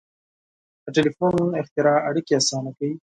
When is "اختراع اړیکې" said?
1.61-2.33